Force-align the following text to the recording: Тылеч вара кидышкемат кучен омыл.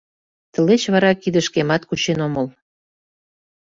Тылеч 0.53 0.83
вара 0.93 1.11
кидышкемат 1.21 1.81
кучен 1.89 2.19
омыл. 2.27 2.47